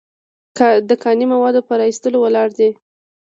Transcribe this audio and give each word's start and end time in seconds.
د 0.89 0.91
کاني 1.03 1.25
موادو 1.33 1.59
په 1.67 1.73
را 1.79 1.85
ایستلو 1.89 2.17
ولاړ 2.21 2.49
دی. 2.59 2.69